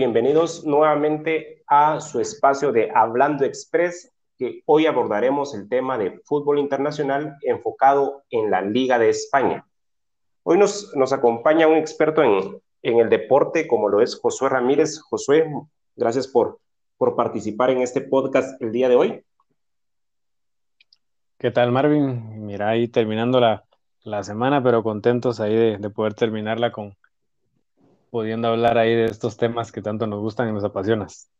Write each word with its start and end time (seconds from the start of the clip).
Bienvenidos 0.00 0.64
nuevamente 0.64 1.62
a 1.66 2.00
su 2.00 2.20
espacio 2.20 2.72
de 2.72 2.90
Hablando 2.90 3.44
Express, 3.44 4.10
que 4.38 4.62
hoy 4.64 4.86
abordaremos 4.86 5.54
el 5.54 5.68
tema 5.68 5.98
de 5.98 6.20
fútbol 6.24 6.58
internacional 6.58 7.36
enfocado 7.42 8.22
en 8.30 8.50
la 8.50 8.62
Liga 8.62 8.98
de 8.98 9.10
España. 9.10 9.66
Hoy 10.42 10.56
nos, 10.56 10.90
nos 10.96 11.12
acompaña 11.12 11.68
un 11.68 11.76
experto 11.76 12.22
en, 12.22 12.62
en 12.80 12.98
el 12.98 13.10
deporte, 13.10 13.68
como 13.68 13.90
lo 13.90 14.00
es 14.00 14.18
Josué 14.18 14.48
Ramírez. 14.48 15.02
Josué, 15.02 15.44
gracias 15.96 16.26
por, 16.28 16.60
por 16.96 17.14
participar 17.14 17.68
en 17.68 17.82
este 17.82 18.00
podcast 18.00 18.58
el 18.62 18.72
día 18.72 18.88
de 18.88 18.96
hoy. 18.96 19.22
¿Qué 21.36 21.50
tal, 21.50 21.72
Marvin? 21.72 22.46
Mira, 22.46 22.70
ahí 22.70 22.88
terminando 22.88 23.38
la, 23.38 23.66
la 24.04 24.22
semana, 24.22 24.62
pero 24.62 24.82
contentos 24.82 25.40
ahí 25.40 25.54
de, 25.54 25.76
de 25.76 25.90
poder 25.90 26.14
terminarla 26.14 26.72
con, 26.72 26.96
pudiendo 28.10 28.48
hablar 28.48 28.76
ahí 28.76 28.94
de 28.94 29.06
estos 29.06 29.36
temas 29.36 29.72
que 29.72 29.82
tanto 29.82 30.06
nos 30.06 30.20
gustan 30.20 30.48
y 30.48 30.52
nos 30.52 30.64
apasionas. 30.64 31.30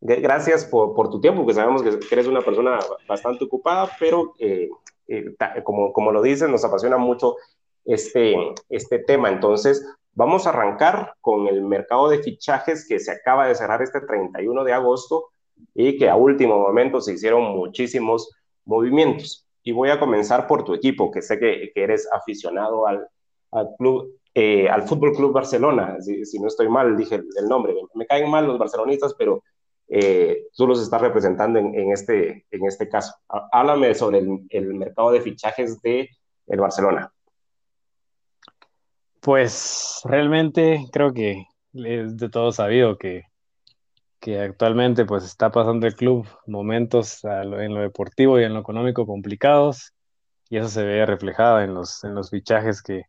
Gracias 0.00 0.64
por, 0.64 0.94
por 0.94 1.10
tu 1.10 1.20
tiempo, 1.20 1.42
porque 1.42 1.54
sabemos 1.54 1.82
que 1.82 1.98
eres 2.10 2.26
una 2.26 2.40
persona 2.40 2.78
bastante 3.06 3.44
ocupada, 3.44 3.90
pero 3.98 4.32
eh, 4.38 4.70
eh, 5.08 5.34
como, 5.62 5.92
como 5.92 6.10
lo 6.10 6.22
dices, 6.22 6.48
nos 6.48 6.64
apasiona 6.64 6.96
mucho 6.96 7.36
este, 7.84 8.34
este 8.70 9.00
tema. 9.00 9.28
Entonces, 9.28 9.84
vamos 10.14 10.46
a 10.46 10.50
arrancar 10.50 11.14
con 11.20 11.48
el 11.48 11.62
mercado 11.62 12.08
de 12.08 12.22
fichajes 12.22 12.86
que 12.88 12.98
se 12.98 13.12
acaba 13.12 13.46
de 13.46 13.54
cerrar 13.54 13.82
este 13.82 14.00
31 14.00 14.64
de 14.64 14.72
agosto 14.72 15.26
y 15.74 15.98
que 15.98 16.08
a 16.08 16.16
último 16.16 16.58
momento 16.58 17.02
se 17.02 17.12
hicieron 17.12 17.42
muchísimos 17.54 18.30
movimientos. 18.64 19.46
Y 19.62 19.72
voy 19.72 19.90
a 19.90 20.00
comenzar 20.00 20.46
por 20.46 20.64
tu 20.64 20.72
equipo, 20.72 21.10
que 21.10 21.20
sé 21.20 21.38
que, 21.38 21.72
que 21.74 21.82
eres 21.82 22.08
aficionado 22.10 22.86
al, 22.86 23.06
al 23.50 23.68
club 23.76 24.19
eh, 24.34 24.68
al 24.68 24.84
Fútbol 24.84 25.12
Club 25.12 25.32
Barcelona, 25.32 25.96
si, 26.00 26.38
no 26.38 26.46
estoy 26.46 26.68
mal, 26.68 26.96
dije 26.96 27.16
el, 27.16 27.48
nombre. 27.48 27.74
Me 27.94 28.06
caen 28.06 28.30
mal 28.30 28.46
los 28.46 28.58
barcelonistas, 28.58 29.14
pero 29.14 29.42
eh, 29.88 30.44
tú 30.56 30.66
los 30.66 30.80
estás 30.80 31.00
representando 31.00 31.58
en, 31.58 31.92
este, 31.92 32.46
en 32.50 32.66
este 32.66 32.88
caso. 32.88 33.14
Háblame 33.28 33.94
sobre 33.94 34.22
el, 34.50 34.74
mercado 34.74 35.10
de 35.10 35.20
fichajes 35.20 35.82
de 35.82 36.08
el 36.46 36.60
Barcelona. 36.60 37.12
Pues 39.20 40.00
realmente 40.04 40.86
creo 40.92 41.12
que 41.12 41.44
es 41.74 42.16
de 42.16 42.28
todo 42.28 42.52
sabido 42.52 42.96
que, 42.96 43.24
que 44.20 44.40
actualmente 44.40 45.04
pues 45.04 45.24
está 45.24 45.50
pasando 45.50 45.86
el 45.86 45.96
club 45.96 46.26
momentos 46.46 47.22
en 47.24 47.74
lo 47.74 47.80
deportivo 47.80 48.38
y 48.40 48.44
en 48.44 48.54
lo 48.54 48.60
económico 48.60 49.06
complicados 49.06 49.92
y 50.48 50.56
eso 50.56 50.68
se 50.68 50.84
ve 50.84 51.04
reflejado 51.04 51.60
en 51.60 51.74
los, 51.74 52.02
en 52.02 52.14
los 52.14 52.30
fichajes 52.30 52.82
que, 52.82 53.04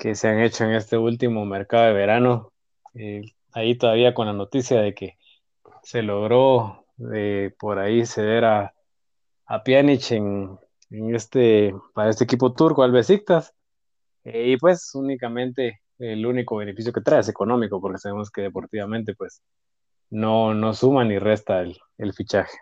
que 0.00 0.14
se 0.14 0.28
han 0.28 0.40
hecho 0.40 0.64
en 0.64 0.72
este 0.72 0.96
último 0.96 1.44
mercado 1.44 1.84
de 1.84 1.92
verano. 1.92 2.52
Eh, 2.94 3.22
ahí 3.52 3.76
todavía 3.76 4.14
con 4.14 4.26
la 4.26 4.32
noticia 4.32 4.80
de 4.80 4.94
que 4.94 5.18
se 5.82 6.02
logró 6.02 6.86
eh, 7.14 7.52
por 7.58 7.78
ahí 7.78 8.06
ceder 8.06 8.46
a, 8.46 8.74
a 9.44 9.62
Pjanic 9.62 10.10
en, 10.12 10.58
este, 11.14 11.74
para 11.92 12.08
este 12.08 12.24
equipo 12.24 12.54
turco, 12.54 12.82
al 12.82 12.92
Besiktas. 12.92 13.54
Eh, 14.24 14.52
y 14.52 14.56
pues 14.56 14.90
únicamente 14.94 15.82
el 15.98 16.24
único 16.24 16.56
beneficio 16.56 16.94
que 16.94 17.02
trae 17.02 17.20
es 17.20 17.28
económico, 17.28 17.78
porque 17.78 17.98
sabemos 17.98 18.30
que 18.30 18.40
deportivamente 18.40 19.14
pues 19.14 19.42
no, 20.08 20.54
no 20.54 20.72
suma 20.72 21.04
ni 21.04 21.18
resta 21.18 21.60
el, 21.60 21.78
el 21.98 22.14
fichaje. 22.14 22.56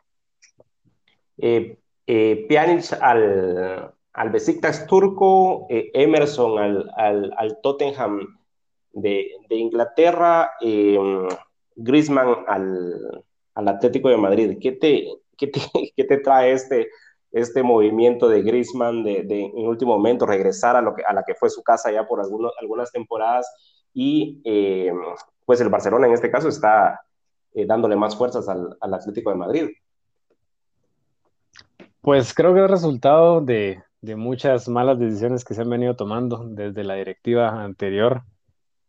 Pjanic 1.37 2.93
al, 3.01 3.95
al 4.13 4.31
Besiktas 4.31 4.87
turco, 4.87 5.67
eh, 5.69 5.91
Emerson 5.95 6.59
al, 6.59 7.33
al, 7.37 7.59
Tottenham 7.63 8.39
de, 8.93 9.31
Inglaterra, 9.51 10.51
eh, 10.61 10.99
Griezmann 11.77 12.45
al, 12.47 13.25
Atlético 13.55 14.09
de 14.09 14.17
Madrid. 14.17 14.59
¿Qué 14.61 14.73
te, 14.73 15.07
qué 15.37 15.47
te, 16.05 16.17
trae 16.25 16.53
este, 16.53 16.89
este 17.33 17.63
movimiento 17.63 18.29
de 18.29 18.43
Griezmann 18.43 19.05
de, 19.05 19.21
en 19.21 19.67
último 19.67 19.97
momento 19.97 20.27
regresar 20.27 20.77
a, 20.77 20.83
lo 20.83 20.95
que, 20.95 21.03
a 21.03 21.13
la 21.13 21.23
que 21.23 21.35
fue 21.35 21.51
su 21.51 21.63
casa 21.63 21.93
ya 21.93 22.07
por 22.07 22.21
algunas 22.21 22.93
temporadas? 22.93 23.49
Y 23.95 24.41
eh, 24.45 24.93
pues 25.45 25.61
el 25.61 25.69
Barcelona 25.69 26.07
en 26.07 26.15
este 26.15 26.31
caso 26.31 26.49
está 26.49 27.01
dándole 27.55 27.97
más 27.97 28.17
fuerzas 28.17 28.49
al, 28.49 28.77
al 28.81 28.95
Atlético 28.95 29.31
de 29.31 29.37
Madrid. 29.37 29.69
Pues 32.01 32.33
creo 32.33 32.55
que 32.55 32.61
el 32.61 32.69
resultado 32.69 33.41
de, 33.41 33.83
de 34.01 34.17
muchas 34.17 34.69
malas 34.69 34.99
decisiones 34.99 35.45
que 35.45 35.55
se 35.55 35.63
han 35.63 35.71
venido 35.71 35.97
tomando 35.97 36.45
desde 36.49 36.85
la 36.85 36.95
directiva 36.95 37.63
anterior 37.63 38.23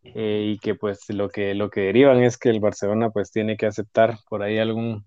eh, 0.03 0.51
y 0.53 0.59
que 0.59 0.75
pues 0.75 1.09
lo 1.09 1.29
que, 1.29 1.53
lo 1.55 1.69
que 1.69 1.81
derivan 1.81 2.23
es 2.23 2.37
que 2.37 2.49
el 2.49 2.59
Barcelona 2.59 3.09
pues 3.09 3.31
tiene 3.31 3.57
que 3.57 3.65
aceptar 3.65 4.17
por 4.29 4.43
ahí 4.43 4.57
algún, 4.59 5.05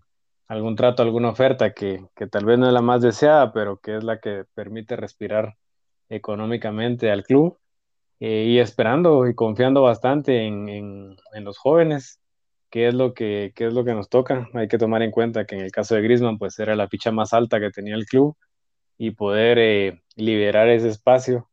algún 0.49 0.77
trato, 0.77 1.03
alguna 1.03 1.31
oferta 1.31 1.73
que, 1.73 2.05
que 2.15 2.27
tal 2.27 2.45
vez 2.45 2.59
no 2.59 2.67
es 2.67 2.73
la 2.73 2.83
más 2.83 3.03
deseada, 3.03 3.53
pero 3.53 3.79
que 3.79 3.97
es 3.97 4.05
la 4.05 4.19
que 4.21 4.45
permite 4.55 4.97
respirar 4.97 5.57
económicamente 6.09 7.11
al 7.11 7.25
club 7.25 7.59
eh, 8.21 8.45
y 8.49 8.59
esperando 8.59 9.27
y 9.29 9.34
confiando 9.34 9.83
bastante 9.83 10.47
en, 10.47 10.69
en, 10.69 11.45
los 11.45 11.59
jóvenes, 11.59 12.21
que 12.71 12.89
es, 12.89 12.95
lo 12.95 13.15
que, 13.15 13.53
que 13.55 13.67
es 13.67 13.73
lo 13.73 13.84
que 13.84 13.95
nos 13.95 14.09
toca. 14.09 14.49
Hay 14.55 14.69
que 14.69 14.79
tomar 14.79 15.03
en 15.03 15.11
cuenta 15.11 15.47
que 15.47 15.57
en 15.57 15.63
el 15.63 15.73
caso 15.73 15.95
de 15.95 16.03
Griezmann 16.03 16.39
pues 16.39 16.59
era 16.59 16.77
la 16.77 16.89
ficha 16.89 17.11
más 17.13 17.33
alta 17.33 17.61
que 17.61 17.71
tenía 17.71 17.95
el 17.95 18.07
club 18.07 18.37
y 19.03 19.11
poder 19.11 19.59
eh, 19.59 20.01
liberar 20.15 20.69
ese 20.69 20.89
espacio. 20.89 21.51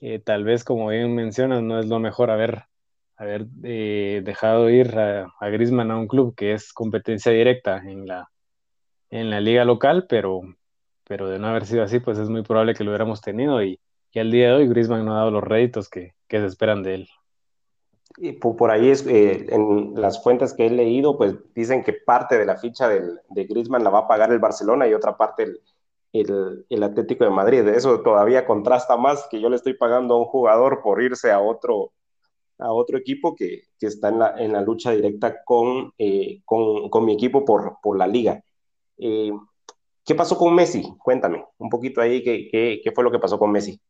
Eh, 0.00 0.18
tal 0.18 0.42
vez, 0.42 0.64
como 0.64 0.88
bien 0.88 1.14
mencionas, 1.14 1.62
no 1.62 1.78
es 1.78 1.86
lo 1.86 2.00
mejor 2.00 2.32
haber, 2.32 2.64
haber 3.16 3.46
eh, 3.62 4.22
dejado 4.24 4.68
ir 4.70 4.98
a, 4.98 5.32
a 5.38 5.48
Griezmann 5.50 5.92
a 5.92 5.96
un 5.96 6.08
club 6.08 6.34
que 6.34 6.52
es 6.52 6.72
competencia 6.72 7.30
directa 7.30 7.76
en 7.76 8.08
la, 8.08 8.28
en 9.08 9.30
la 9.30 9.40
liga 9.40 9.64
local, 9.64 10.06
pero, 10.08 10.40
pero 11.04 11.28
de 11.28 11.38
no 11.38 11.46
haber 11.46 11.64
sido 11.64 11.84
así, 11.84 12.00
pues 12.00 12.18
es 12.18 12.28
muy 12.28 12.42
probable 12.42 12.74
que 12.74 12.82
lo 12.82 12.90
hubiéramos 12.90 13.20
tenido 13.20 13.62
y, 13.62 13.78
y 14.10 14.18
al 14.18 14.32
día 14.32 14.48
de 14.48 14.54
hoy 14.54 14.68
Griezmann 14.68 15.04
no 15.04 15.12
ha 15.12 15.18
dado 15.18 15.30
los 15.30 15.44
réditos 15.44 15.88
que, 15.88 16.14
que 16.26 16.40
se 16.40 16.46
esperan 16.46 16.82
de 16.82 16.94
él. 16.94 17.08
Y 18.16 18.32
por, 18.32 18.68
ahí 18.72 18.88
es, 18.88 19.06
en 19.06 19.92
las 19.94 20.20
fuentes 20.24 20.54
que 20.54 20.66
he 20.66 20.70
leído, 20.70 21.16
pues 21.16 21.36
dicen 21.54 21.84
que 21.84 21.92
parte 21.92 22.36
de 22.36 22.46
la 22.46 22.56
ficha 22.56 22.88
del, 22.88 23.20
de 23.28 23.44
Griezmann 23.44 23.84
la 23.84 23.90
va 23.90 24.00
a 24.00 24.08
pagar 24.08 24.32
el 24.32 24.40
Barcelona 24.40 24.88
y 24.88 24.94
otra 24.94 25.16
parte 25.16 25.44
el, 25.44 25.60
el, 26.12 26.82
Atlético 26.82 27.24
de 27.24 27.30
Madrid. 27.30 27.66
Eso 27.68 28.00
todavía 28.02 28.46
contrasta 28.46 28.96
más 28.96 29.26
que 29.30 29.40
yo 29.40 29.48
le 29.48 29.56
estoy 29.56 29.74
pagando 29.74 30.14
a 30.14 30.18
un 30.18 30.24
jugador 30.24 30.80
por 30.82 31.02
irse 31.02 31.30
a 31.30 31.40
otro, 31.40 31.92
a 32.58 32.72
otro 32.72 32.98
equipo 32.98 33.34
que, 33.34 33.62
está 33.80 34.08
en 34.08 34.18
la, 34.18 34.34
en 34.38 34.52
la, 34.52 34.62
lucha 34.62 34.90
directa 34.90 35.42
con, 35.44 35.92
eh, 35.98 36.42
con, 36.44 37.04
mi 37.04 37.14
equipo 37.14 37.44
por, 37.44 37.78
por 37.82 37.96
la 37.96 38.06
liga. 38.06 38.42
Eh, 38.98 39.32
¿Qué 40.04 40.14
pasó 40.14 40.36
con 40.36 40.54
Messi? 40.54 40.82
Cuéntame 40.98 41.44
un 41.58 41.68
poquito 41.68 42.00
ahí 42.00 42.22
qué, 42.22 42.48
qué, 42.82 42.92
fue 42.92 43.04
lo 43.04 43.10
que 43.10 43.18
pasó 43.18 43.38
con 43.38 43.52
Messi. 43.52 43.80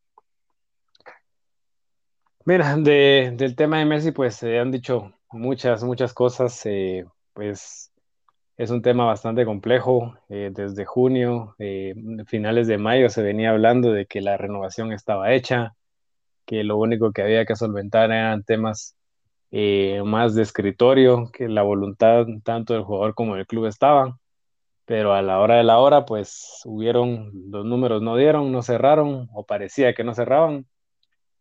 Mira, 2.45 2.77
del 2.77 3.55
tema 3.55 3.79
de 3.79 3.85
Messi, 3.85 4.13
pues 4.13 4.37
se 4.37 4.59
han 4.59 4.71
dicho 4.71 5.13
muchas, 5.31 5.85
muchas 5.85 6.13
cosas. 6.13 6.61
Eh, 6.65 7.07
pues 7.33 7.90
es 8.61 8.71
un 8.71 8.83
tema 8.83 9.07
bastante 9.07 9.47
complejo. 9.47 10.19
Eh, 10.29 10.51
desde 10.53 10.85
junio, 10.85 11.55
eh, 11.59 11.95
finales 12.27 12.67
de 12.69 12.77
mayo, 12.77 13.09
se 13.09 13.23
venía 13.23 13.51
hablando 13.51 13.91
de 13.93 14.05
que 14.07 14.21
la 14.21 14.37
renovación 14.37 14.93
estaba 14.93 15.33
hecha, 15.33 15.77
que 16.47 16.65
lo 16.65 16.77
único 16.79 17.13
que 17.13 17.23
había 17.23 17.47
que 17.47 17.57
solventar 17.57 18.11
eran 18.13 18.45
temas 18.45 18.97
eh, 19.51 20.03
más 20.05 20.35
de 20.35 20.43
escritorio, 20.43 21.31
que 21.33 21.49
la 21.49 21.63
voluntad 21.63 22.27
tanto 22.45 22.75
del 22.75 22.83
jugador 22.85 23.15
como 23.15 23.37
del 23.37 23.47
club 23.47 23.67
estaba. 23.67 24.19
Pero 24.85 25.15
a 25.15 25.23
la 25.23 25.41
hora 25.41 25.57
de 25.57 25.65
la 25.65 25.79
hora, 25.79 26.05
pues 26.07 26.61
hubieron, 26.67 27.33
los 27.51 27.65
números 27.65 28.03
no 28.03 28.17
dieron, 28.17 28.53
no 28.53 28.63
cerraron, 28.63 29.29
o 29.33 29.45
parecía 29.47 29.95
que 29.95 30.05
no 30.05 30.15
cerraban. 30.15 30.67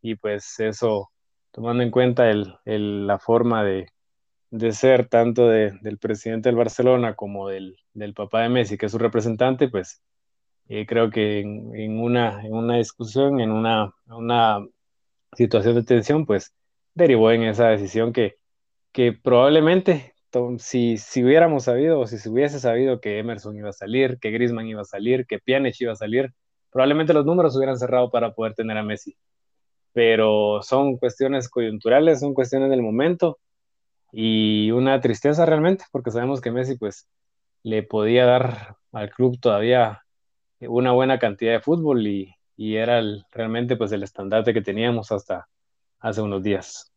Y 0.01 0.15
pues 0.15 0.59
eso, 0.61 1.11
tomando 1.51 1.83
en 1.83 1.91
cuenta 1.91 2.29
el, 2.29 2.57
la 3.07 3.19
forma 3.19 3.63
de, 3.65 3.87
de 4.51 4.71
ser 4.71 5.07
tanto 5.07 5.47
del 5.47 5.97
presidente 5.99 6.49
del 6.49 6.55
Barcelona 6.55 7.15
como 7.15 7.49
del, 7.49 7.77
papá 8.15 8.41
de 8.41 8.49
Messi, 8.49 8.77
que 8.77 8.87
es 8.87 8.91
su 8.91 8.97
representante, 8.97 9.69
pues 9.69 10.01
eh, 10.67 10.85
creo 10.85 11.09
que 11.09 11.39
en, 11.39 11.99
una, 11.99 12.43
en 12.45 12.53
una 12.53 12.77
discusión, 12.77 13.39
en 13.39 13.51
una, 13.51 13.93
una 14.07 14.65
situación 15.33 15.75
de 15.75 15.83
tensión, 15.83 16.25
pues 16.25 16.53
derivó 16.93 17.31
en 17.31 17.43
esa 17.43 17.69
decisión 17.69 18.13
que, 18.13 18.37
que 18.91 19.13
probablemente 19.13 20.13
si, 20.57 20.97
si 20.97 21.23
hubiéramos 21.23 21.65
sabido 21.65 21.99
o 21.99 22.07
si 22.07 22.17
se 22.17 22.29
hubiese 22.29 22.59
sabido 22.59 22.99
que 22.99 23.19
Emerson 23.19 23.55
iba 23.57 23.69
a 23.69 23.73
salir, 23.73 24.19
que 24.19 24.31
Griezmann 24.31 24.67
iba 24.67 24.81
a 24.81 24.85
salir, 24.85 25.25
que 25.25 25.39
Pjanic 25.39 25.79
iba 25.81 25.93
a 25.93 25.95
salir, 25.95 26.33
probablemente 26.71 27.13
los 27.13 27.25
números 27.25 27.55
hubieran 27.55 27.77
cerrado 27.77 28.09
para 28.11 28.33
poder 28.33 28.53
tener 28.53 28.77
a 28.77 28.83
Messi. 28.83 29.15
Pero 29.93 30.61
son 30.61 30.97
cuestiones 30.97 31.49
coyunturales, 31.49 32.19
son 32.19 32.33
cuestiones 32.33 32.69
del 32.69 32.81
momento 32.81 33.39
y 34.11 34.71
una 34.71 34.99
tristeza 35.01 35.45
realmente, 35.45 35.85
porque 35.91 36.11
sabemos 36.11 36.41
que 36.41 36.51
Messi 36.51 36.77
pues 36.77 37.07
le 37.63 37.83
podía 37.83 38.25
dar 38.25 38.77
al 38.91 39.09
club 39.11 39.39
todavía 39.39 40.03
una 40.61 40.91
buena 40.91 41.19
cantidad 41.19 41.53
de 41.53 41.61
fútbol 41.61 42.05
y, 42.07 42.35
y 42.55 42.75
era 42.75 43.01
realmente 43.31 43.75
pues 43.75 43.91
el 43.91 44.03
estandarte 44.03 44.53
que 44.53 44.61
teníamos 44.61 45.11
hasta 45.11 45.47
hace 45.99 46.21
unos 46.21 46.43
días. 46.43 46.91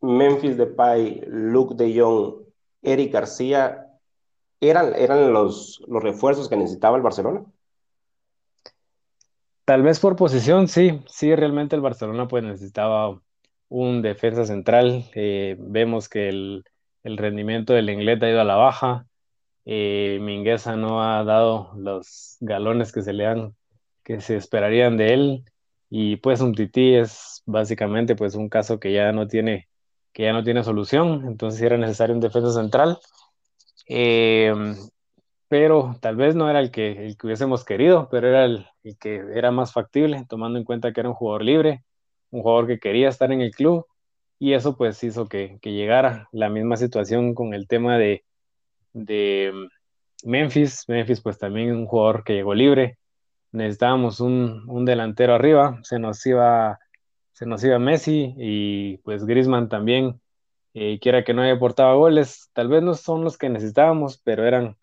Memphis 0.00 0.56
Depay, 0.56 1.24
Luke 1.26 1.74
de 1.74 1.98
Jong, 1.98 2.44
Eric 2.82 3.12
García, 3.12 3.86
¿eran, 4.60 4.94
eran 4.94 5.32
los, 5.32 5.82
los 5.88 6.02
refuerzos 6.02 6.48
que 6.48 6.56
necesitaba 6.56 6.96
el 6.96 7.02
Barcelona? 7.02 7.44
Tal 9.64 9.82
vez 9.82 9.98
por 9.98 10.14
posición, 10.14 10.68
sí, 10.68 11.02
sí, 11.06 11.34
realmente 11.34 11.74
el 11.74 11.82
Barcelona 11.82 12.28
pues 12.28 12.44
necesitaba 12.44 13.20
un 13.68 14.02
defensa 14.02 14.44
central. 14.44 15.04
Eh, 15.14 15.56
vemos 15.58 16.08
que 16.08 16.28
el, 16.28 16.64
rendimiento 17.04 17.72
del 17.72 17.90
inglés 17.90 18.22
ha 18.22 18.30
ido 18.30 18.40
a 18.40 18.44
la 18.44 18.56
baja. 18.56 19.06
Eh, 19.64 20.18
Mingueza 20.20 20.76
no 20.76 21.02
ha 21.02 21.24
dado 21.24 21.72
los 21.76 22.36
galones 22.40 22.92
que 22.92 23.02
se 23.02 23.12
le 23.12 23.26
han, 23.26 23.54
que 24.04 24.20
se 24.20 24.36
esperarían 24.36 24.96
de 24.96 25.14
él. 25.14 25.44
Y 25.90 26.16
pues 26.16 26.40
un 26.40 26.54
tití 26.54 26.94
es 26.94 27.42
básicamente 27.46 28.16
pues 28.16 28.34
un 28.34 28.48
caso 28.48 28.80
que 28.80 28.92
ya 28.92 29.12
no 29.12 29.28
tiene, 29.28 29.68
que 30.12 30.24
ya 30.24 30.32
no 30.32 30.44
tiene 30.44 30.64
solución. 30.64 31.24
Entonces 31.26 31.60
era 31.62 31.76
necesario 31.78 32.14
un 32.14 32.20
defensa 32.20 32.52
central. 32.52 32.98
Eh, 33.88 34.52
pero 35.48 35.96
tal 36.00 36.16
vez 36.16 36.34
no 36.34 36.50
era 36.50 36.60
el 36.60 36.70
que, 36.70 37.06
el 37.06 37.16
que 37.16 37.26
hubiésemos 37.26 37.64
querido, 37.64 38.08
pero 38.10 38.28
era 38.28 38.44
el, 38.44 38.66
que 38.98 39.22
era 39.34 39.50
más 39.50 39.72
factible, 39.72 40.24
tomando 40.28 40.58
en 40.58 40.64
cuenta 40.64 40.92
que 40.92 41.00
era 41.00 41.08
un 41.08 41.14
jugador 41.14 41.44
libre, 41.44 41.84
un 42.36 42.42
jugador 42.42 42.66
que 42.66 42.78
quería 42.78 43.08
estar 43.08 43.32
en 43.32 43.40
el 43.40 43.52
club, 43.52 43.86
y 44.38 44.52
eso 44.52 44.76
pues 44.76 45.02
hizo 45.02 45.28
que, 45.28 45.58
llegara. 45.62 46.28
La 46.32 46.48
misma 46.50 46.76
situación 46.76 47.34
con 47.34 47.54
el 47.54 47.66
tema 47.68 47.98
de, 47.98 48.24
de 48.92 49.52
Memphis. 50.24 50.84
Memphis 50.88 51.20
pues 51.20 51.38
también 51.38 51.74
un 51.74 51.86
jugador 51.86 52.24
que 52.24 52.34
llegó 52.34 52.54
libre, 52.54 52.98
necesitábamos 53.52 54.20
un, 54.20 54.84
delantero 54.84 55.34
arriba, 55.34 55.80
se 55.82 55.98
nos 55.98 56.24
iba 56.26 56.78
se 57.32 57.44
nos 57.44 57.62
iba 57.64 57.78
Messi 57.78 58.34
y 58.38 58.96
pues 58.98 59.26
Griezmann 59.26 59.68
también, 59.68 60.20
eh, 60.72 60.98
quiera 61.00 61.22
que 61.22 61.34
no 61.34 61.42
haya 61.42 61.54
aportado 61.54 61.98
goles, 61.98 62.50
tal 62.54 62.68
vez 62.68 62.82
no 62.82 62.94
son 62.94 63.24
los 63.24 63.36
que 63.36 63.50
necesitábamos, 63.50 64.18
pero 64.18 64.46
eran 64.46 64.76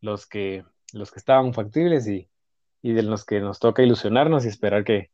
los 0.00 0.26
que, 0.26 0.64
los 0.94 1.10
que 1.10 1.18
estaban 1.18 1.52
factibles 1.52 2.08
y, 2.08 2.26
de 2.82 3.02
los 3.02 3.26
que 3.26 3.40
nos 3.40 3.58
toca 3.58 3.82
ilusionarnos 3.82 4.46
y 4.46 4.48
esperar 4.48 4.84
que, 4.84 5.10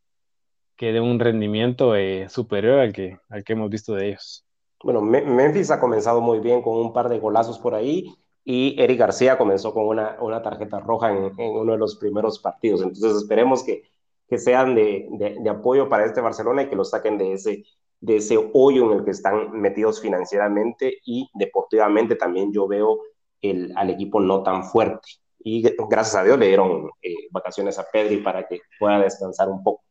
que 0.77 0.93
dé 0.93 1.01
un 1.01 1.19
rendimiento 1.19 1.95
eh, 1.95 2.29
superior 2.29 2.79
al 2.79 2.93
que, 2.93 3.19
al 3.29 3.43
que 3.43 3.53
hemos 3.53 3.69
visto 3.69 3.95
de 3.95 4.09
ellos. 4.09 4.45
Bueno, 4.83 5.01
Memphis 5.01 5.71
ha 5.71 5.79
comenzado 5.79 6.21
muy 6.21 6.39
bien 6.39 6.61
con 6.61 6.77
un 6.77 6.93
par 6.93 7.09
de 7.09 7.19
golazos 7.19 7.57
por 7.57 7.73
ahí 7.73 8.15
y 8.45 8.79
Eric 8.81 8.99
García 8.99 9.37
comenzó 9.37 9.73
con 9.73 9.87
una, 9.87 10.17
una 10.21 10.41
tarjeta 10.41 10.79
roja 10.79 11.11
en, 11.11 11.33
uno 11.37 11.71
de 11.71 11.77
los 11.79 11.95
primeros 11.97 12.39
partidos. 12.39 12.81
Entonces 12.81 13.17
esperemos 13.17 13.63
que, 13.63 13.83
que 14.29 14.37
sean 14.37 14.75
de, 14.75 15.07
de, 15.09 15.49
apoyo 15.49 15.89
para 15.89 16.05
este 16.05 16.21
Barcelona 16.21 16.63
y 16.63 16.69
que 16.69 16.75
lo 16.75 16.85
saquen 16.85 17.17
de 17.17 17.33
ese, 17.33 17.63
de 17.99 18.17
ese 18.17 18.37
hoyo 18.53 18.91
en 18.91 18.99
el 18.99 19.03
que 19.03 19.11
están 19.11 19.51
metidos 19.59 19.99
financieramente 19.99 20.99
y 21.05 21.27
deportivamente 21.33 22.15
también 22.15 22.53
yo 22.53 22.67
veo 22.67 22.99
el, 23.41 23.73
al 23.75 23.89
equipo 23.89 24.19
no 24.19 24.43
tan 24.43 24.63
fuerte. 24.63 25.09
Y 25.39 25.63
gracias 25.89 26.15
a 26.15 26.23
Dios 26.23 26.37
le 26.37 26.47
dieron 26.47 26.89
eh, 27.01 27.27
vacaciones 27.31 27.79
a 27.79 27.85
Pedri 27.91 28.17
para 28.17 28.47
que 28.47 28.61
pueda 28.79 28.99
descansar 28.99 29.49
un 29.49 29.63
poco. 29.63 29.86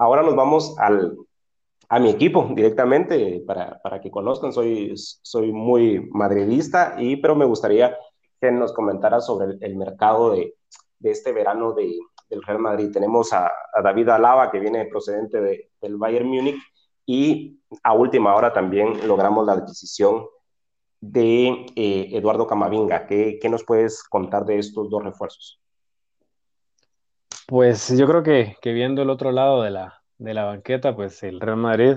Ahora 0.00 0.22
nos 0.22 0.34
vamos 0.34 0.78
al, 0.78 1.14
a 1.90 1.98
mi 1.98 2.08
equipo 2.08 2.48
directamente 2.54 3.44
para, 3.46 3.78
para, 3.82 4.00
que 4.00 4.10
conozcan. 4.10 4.50
Soy, 4.50 4.94
soy 4.96 5.52
muy 5.52 6.08
madridista, 6.10 6.94
y, 6.96 7.16
pero 7.16 7.36
me 7.36 7.44
gustaría 7.44 7.94
que 8.40 8.50
nos 8.50 8.72
comentara 8.72 9.20
sobre 9.20 9.58
el, 9.60 9.76
mercado 9.76 10.30
de, 10.30 10.54
de, 11.00 11.10
este 11.10 11.32
verano 11.32 11.74
de, 11.74 11.98
del 12.30 12.42
Real 12.42 12.60
Madrid. 12.60 12.90
Tenemos 12.90 13.34
a, 13.34 13.52
David 13.84 14.08
Alaba, 14.08 14.50
que 14.50 14.58
viene 14.58 14.86
procedente 14.86 15.38
de, 15.38 15.70
del 15.82 15.98
Bayern 15.98 16.26
Múnich, 16.26 16.56
y 17.04 17.60
a 17.82 17.92
última 17.92 18.34
hora 18.34 18.54
también 18.54 19.06
logramos 19.06 19.44
la 19.44 19.52
adquisición 19.52 20.24
de 20.98 21.66
eh, 21.76 22.08
Eduardo 22.12 22.46
Camavinga. 22.46 23.06
¿Qué, 23.06 23.38
¿Qué, 23.38 23.50
nos 23.50 23.64
puedes 23.64 24.02
contar 24.04 24.46
de 24.46 24.60
estos 24.60 24.88
dos 24.88 25.04
refuerzos? 25.04 25.60
Pues 27.50 27.88
yo 27.98 28.06
creo 28.06 28.22
que, 28.22 28.56
viendo 28.72 29.02
el 29.02 29.10
otro 29.10 29.32
lado 29.32 29.62
de 29.62 29.70
la, 29.70 30.44
banqueta, 30.44 30.94
pues 30.94 31.20
el 31.24 31.40
Real 31.40 31.56
Madrid, 31.56 31.96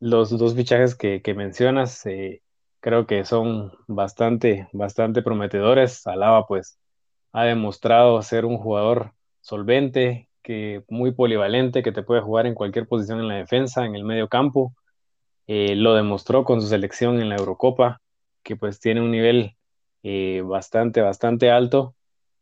los 0.00 0.30
dos 0.38 0.54
fichajes 0.54 0.94
que, 0.94 1.20
que 1.20 1.34
mencionas, 1.34 2.06
eh, 2.06 2.40
creo 2.80 3.06
que 3.06 3.26
son 3.26 3.72
bastante, 3.86 4.66
bastante 4.72 5.20
prometedores. 5.20 6.06
Alaba, 6.06 6.46
pues, 6.46 6.78
ha 7.32 7.44
demostrado 7.44 8.22
ser 8.22 8.46
un 8.46 8.56
jugador 8.56 9.12
solvente, 9.42 10.30
que 10.42 10.82
muy 10.88 11.12
polivalente, 11.12 11.82
que 11.82 11.92
te 11.92 12.02
puede 12.02 12.22
jugar 12.22 12.46
en 12.46 12.54
cualquier 12.54 12.88
posición 12.88 13.20
en 13.20 13.28
la 13.28 13.34
defensa, 13.34 13.84
en 13.84 13.94
el 13.94 14.04
medio 14.04 14.28
campo. 14.28 14.72
Eh, 15.48 15.76
lo 15.76 15.94
demostró 15.94 16.44
con 16.44 16.62
su 16.62 16.68
selección 16.68 17.20
en 17.20 17.28
la 17.28 17.36
Eurocopa, 17.36 18.00
que 18.42 18.56
pues 18.56 18.80
tiene 18.80 19.02
un 19.02 19.10
nivel 19.10 19.54
eh, 20.02 20.42
bastante, 20.46 21.02
bastante 21.02 21.50
alto. 21.50 21.95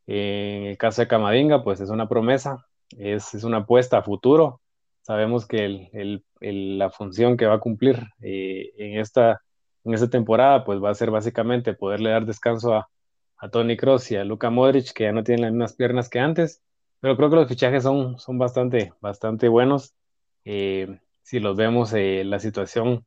Eh, 0.07 0.59
en 0.63 0.67
el 0.67 0.79
caso 0.79 1.03
de 1.03 1.09
Camavinga, 1.09 1.65
pues 1.65 1.81
es 1.81 1.91
una 1.91 2.09
promesa, 2.09 2.67
es, 2.99 3.35
una 3.45 3.59
apuesta 3.59 3.99
a 3.99 4.03
futuro. 4.03 4.61
Sabemos 5.03 5.47
que 5.47 6.23
la 6.41 6.91
función 6.91 7.37
que 7.37 7.47
va 7.47 7.55
a 7.55 7.61
cumplir 7.61 8.03
en, 8.21 8.99
esta, 8.99 9.43
en 9.85 9.95
esta 9.95 10.09
temporada, 10.09 10.65
pues 10.65 10.83
va 10.83 10.91
a 10.91 10.95
ser 10.95 11.11
básicamente 11.11 11.75
poderle 11.75 12.11
dar 12.11 12.25
descanso 12.25 12.75
a, 12.75 12.89
Tony 13.53 13.77
Kroos 13.77 14.11
y 14.11 14.17
a 14.17 14.25
Luka 14.25 14.49
Modric, 14.49 14.95
que 14.95 15.05
ya 15.05 15.13
no 15.13 15.23
tienen 15.23 15.43
las 15.43 15.53
mismas 15.53 15.75
piernas 15.75 16.09
que 16.09 16.19
antes, 16.19 16.63
pero 17.01 17.15
creo 17.15 17.29
que 17.29 17.37
los 17.37 17.49
fichajes 17.49 17.83
son, 17.83 18.17
bastante, 18.39 19.49
buenos 19.51 19.95
si 21.25 21.41
los 21.41 21.57
vemos 21.57 21.93
eh, 21.95 22.23
la 22.25 22.39
situación 22.39 23.05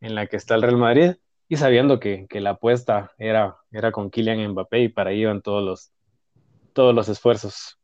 en 0.00 0.14
la 0.14 0.26
que 0.26 0.36
está 0.36 0.54
el 0.56 0.62
Real 0.62 0.78
Madrid 0.78 1.16
y 1.48 1.56
sabiendo 1.56 2.00
que, 2.00 2.26
la 2.32 2.50
apuesta 2.50 3.12
era, 3.18 3.58
era 3.70 3.92
con 3.92 4.10
Kylian 4.10 4.50
Mbappé 4.50 4.80
y 4.80 4.88
para 4.88 5.10
ahí 5.10 5.20
iban 5.20 5.42
todos 5.42 5.62
los, 5.62 5.92
todos 6.78 6.94
los 6.94 7.08
esfuerzos. 7.08 7.76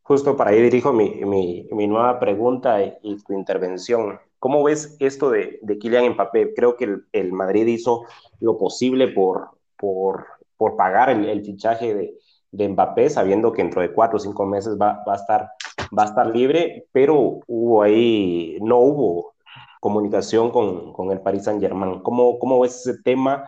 Justo 0.00 0.34
para 0.34 0.52
ahí 0.52 0.62
dirijo 0.62 0.90
mi, 0.90 1.22
mi, 1.26 1.68
mi 1.70 1.86
nueva 1.86 2.18
pregunta 2.18 2.82
y, 2.82 3.16
tu 3.22 3.34
intervención. 3.34 4.18
¿Cómo 4.38 4.64
ves 4.64 4.96
esto 5.00 5.28
de, 5.28 5.58
de 5.60 5.78
Kylian 5.78 6.14
Mbappé? 6.14 6.54
Creo 6.54 6.74
que 6.74 6.84
el, 6.84 7.04
el, 7.12 7.30
Madrid 7.30 7.66
hizo 7.66 8.06
lo 8.40 8.56
posible 8.56 9.08
por, 9.08 9.50
por, 9.76 10.28
por 10.56 10.76
pagar 10.76 11.10
el, 11.10 11.44
fichaje 11.44 11.94
de, 11.94 12.14
de 12.50 12.68
Mbappé, 12.70 13.10
sabiendo 13.10 13.52
que 13.52 13.60
dentro 13.60 13.82
de 13.82 13.92
cuatro 13.92 14.16
o 14.16 14.20
cinco 14.20 14.46
meses 14.46 14.78
va, 14.80 15.04
va, 15.06 15.12
a 15.12 15.16
estar, 15.16 15.50
va 15.96 16.04
a 16.04 16.06
estar 16.06 16.26
libre, 16.26 16.86
pero 16.90 17.40
hubo 17.46 17.82
ahí, 17.82 18.56
no 18.62 18.78
hubo 18.78 19.34
comunicación 19.78 20.50
con, 20.50 20.94
con 20.94 21.12
el 21.12 21.20
Paris 21.20 21.44
Saint 21.44 21.60
Germain. 21.60 22.00
¿Cómo, 22.00 22.38
¿Cómo 22.38 22.60
ves 22.60 22.80
ese 22.86 23.02
tema 23.02 23.46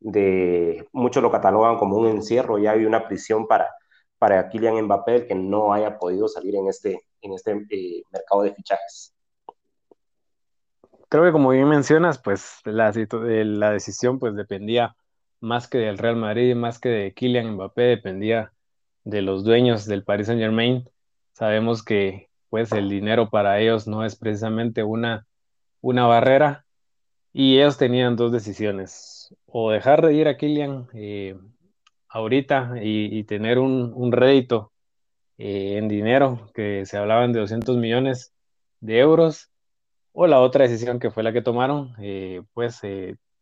de, 0.00 0.88
muchos 0.90 1.22
lo 1.22 1.30
catalogan 1.30 1.78
como 1.78 1.98
un 1.98 2.08
encierro, 2.08 2.58
ya 2.58 2.72
hay 2.72 2.84
una 2.84 3.06
prisión 3.06 3.46
para, 3.46 3.68
para 4.20 4.50
Kylian 4.50 4.84
Mbappé 4.84 5.26
que 5.26 5.34
no 5.34 5.72
haya 5.72 5.98
podido 5.98 6.28
salir 6.28 6.54
en 6.54 6.68
este, 6.68 7.00
en 7.22 7.32
este 7.32 7.52
eh, 7.70 8.02
mercado 8.12 8.42
de 8.42 8.54
fichajes? 8.54 9.14
Creo 11.08 11.24
que 11.24 11.32
como 11.32 11.50
bien 11.50 11.66
mencionas, 11.66 12.18
pues 12.18 12.58
la, 12.64 12.92
la 12.92 13.70
decisión 13.72 14.18
pues 14.18 14.36
dependía 14.36 14.94
más 15.40 15.68
que 15.68 15.78
del 15.78 15.96
Real 15.96 16.16
Madrid, 16.16 16.54
más 16.54 16.78
que 16.78 16.90
de 16.90 17.14
Kylian 17.14 17.54
Mbappé, 17.54 17.82
dependía 17.82 18.52
de 19.04 19.22
los 19.22 19.42
dueños 19.42 19.86
del 19.86 20.04
Paris 20.04 20.26
Saint 20.26 20.42
Germain. 20.42 20.84
Sabemos 21.32 21.82
que 21.82 22.28
pues 22.50 22.72
el 22.72 22.90
dinero 22.90 23.30
para 23.30 23.58
ellos 23.58 23.86
no 23.88 24.04
es 24.04 24.16
precisamente 24.16 24.84
una, 24.84 25.26
una 25.80 26.06
barrera 26.06 26.66
y 27.32 27.58
ellos 27.58 27.78
tenían 27.78 28.16
dos 28.16 28.32
decisiones, 28.32 29.34
o 29.46 29.70
dejar 29.70 30.04
de 30.04 30.12
ir 30.12 30.28
a 30.28 30.36
Kylian 30.36 30.88
eh, 30.92 31.38
ahorita 32.10 32.74
y, 32.82 33.24
tener 33.24 33.58
un, 33.58 34.12
rédito 34.12 34.72
eh, 35.38 35.78
en 35.78 35.88
dinero, 35.88 36.50
que 36.54 36.86
se 36.86 36.96
hablaban 36.98 37.32
de 37.32 37.40
200 37.40 37.76
millones 37.76 38.34
de 38.80 38.98
euros, 38.98 39.50
o 40.12 40.26
la 40.26 40.40
otra 40.40 40.64
decisión 40.64 40.98
que 40.98 41.10
fue 41.10 41.22
la 41.22 41.32
que 41.32 41.42
tomaron, 41.42 41.94
eh, 42.00 42.42
pues 42.54 42.82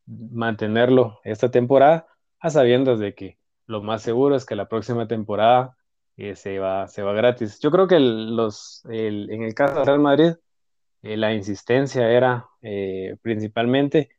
mantenerlo 0.07 1.21
esta 1.25 1.51
temporada, 1.51 2.07
a 2.41 2.51
sabiendas 2.51 2.99
de 2.99 3.15
que 3.15 3.39
lo 3.67 3.83
más 3.83 4.03
seguro 4.03 4.37
es 4.37 4.47
que 4.47 4.57
la 4.57 4.69
próxima 4.69 5.07
temporada 5.09 5.77
eh, 6.17 6.35
se, 6.35 6.59
va, 6.59 6.89
se 6.89 7.03
va 7.03 7.13
gratis. 7.13 7.61
Yo 7.61 7.71
creo 7.71 7.87
que 7.87 8.01
los, 8.01 8.83
en 8.87 9.43
el 9.43 9.55
caso 9.55 9.79
de 9.79 9.85
Real 9.85 10.01
Madrid, 10.01 10.33
eh, 11.03 11.17
la 11.17 11.33
insistencia 11.33 12.11
era 12.11 12.49
eh, 12.63 13.17
principalmente 13.23 14.11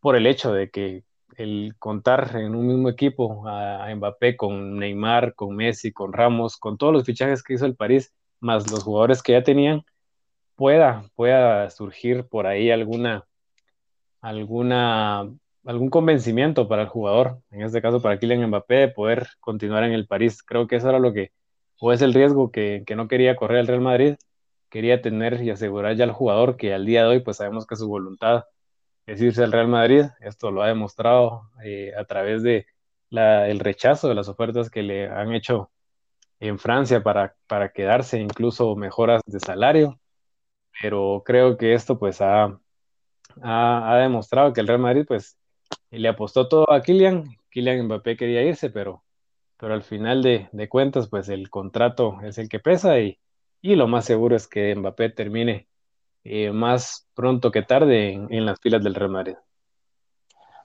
por 0.00 0.16
el 0.16 0.26
hecho 0.26 0.52
de 0.52 0.70
que 0.70 1.04
el 1.36 1.74
contar 1.78 2.36
en 2.36 2.54
un 2.54 2.66
mismo 2.66 2.88
equipo 2.88 3.46
a, 3.48 3.92
Mbappé 3.94 4.36
con 4.36 4.78
Neymar, 4.78 5.34
con 5.34 5.56
Messi, 5.56 5.92
con 5.92 6.12
Ramos, 6.12 6.56
con 6.56 6.78
todos 6.78 6.92
los 6.92 7.04
fichajes 7.04 7.42
que 7.42 7.54
hizo 7.54 7.66
el 7.66 7.76
París, 7.76 8.14
más 8.40 8.70
los 8.70 8.82
jugadores 8.84 9.22
que 9.22 9.32
ya 9.32 9.42
tenían, 9.42 9.84
pueda, 10.56 11.04
pueda 11.16 11.70
surgir 11.70 12.26
por 12.28 12.46
ahí 12.46 12.70
alguna 12.70 13.26
alguna, 14.22 15.28
algún 15.64 15.90
convencimiento 15.90 16.68
para 16.68 16.82
el 16.82 16.88
jugador, 16.88 17.40
en 17.50 17.62
este 17.62 17.82
caso 17.82 18.00
para 18.00 18.18
Kylian 18.18 18.46
Mbappé, 18.48 18.74
de 18.76 18.88
poder 18.88 19.28
continuar 19.40 19.84
en 19.84 19.92
el 19.92 20.06
París. 20.06 20.42
Creo 20.42 20.66
que 20.66 20.76
eso 20.76 20.88
era 20.88 20.98
lo 20.98 21.12
que, 21.12 21.32
o 21.80 21.92
es 21.92 22.02
el 22.02 22.14
riesgo 22.14 22.50
que, 22.50 22.84
que 22.86 22.96
no 22.96 23.08
quería 23.08 23.36
correr 23.36 23.58
el 23.58 23.66
Real 23.66 23.80
Madrid, 23.80 24.14
quería 24.70 25.02
tener 25.02 25.42
y 25.42 25.50
asegurar 25.50 25.96
ya 25.96 26.04
al 26.04 26.12
jugador 26.12 26.56
que 26.56 26.72
al 26.72 26.86
día 26.86 27.02
de 27.02 27.08
hoy 27.08 27.20
pues 27.20 27.36
sabemos 27.38 27.66
que 27.66 27.76
su 27.76 27.88
voluntad 27.88 28.44
es 29.06 29.20
irse 29.20 29.42
al 29.42 29.52
Real 29.52 29.68
Madrid. 29.68 30.04
Esto 30.20 30.50
lo 30.50 30.62
ha 30.62 30.68
demostrado 30.68 31.50
eh, 31.64 31.92
a 31.96 32.04
través 32.04 32.42
de 32.42 32.66
rechazo 33.10 34.08
de 34.08 34.14
las 34.14 34.28
ofertas 34.28 34.70
que 34.70 34.82
le 34.82 35.08
han 35.08 35.34
hecho 35.34 35.70
en 36.40 36.58
Francia 36.58 37.02
para, 37.02 37.36
para 37.46 37.72
quedarse, 37.72 38.18
incluso 38.20 38.74
mejoras 38.76 39.22
de 39.26 39.40
salario. 39.40 40.00
Pero 40.80 41.22
creo 41.24 41.56
que 41.56 41.74
esto 41.74 41.98
pues 41.98 42.20
ha, 42.20 42.58
ha, 43.42 43.96
demostrado 43.98 44.52
que 44.52 44.60
el 44.60 44.68
Real 44.68 44.80
Madrid 44.80 45.04
pues 45.06 45.38
le 45.90 46.08
apostó 46.08 46.48
todo 46.48 46.70
a 46.72 46.82
Kylian. 46.82 47.36
Kylian 47.50 47.84
Mbappé 47.86 48.16
quería 48.16 48.42
irse, 48.42 48.70
pero, 48.70 49.04
pero 49.58 49.74
al 49.74 49.82
final 49.82 50.22
de, 50.22 50.68
cuentas 50.68 51.08
pues 51.08 51.28
el 51.28 51.50
contrato 51.50 52.18
es 52.22 52.38
el 52.38 52.48
que 52.48 52.60
pesa 52.60 52.98
y, 53.00 53.18
y 53.60 53.76
lo 53.76 53.88
más 53.88 54.06
seguro 54.06 54.36
es 54.36 54.48
que 54.48 54.74
Mbappé 54.74 55.10
termine 55.10 55.68
eh, 56.24 56.52
más 56.52 57.08
pronto 57.14 57.50
que 57.50 57.62
tarde 57.62 58.12
en, 58.12 58.46
las 58.46 58.60
filas 58.60 58.82
del 58.82 58.94
Real. 58.94 59.38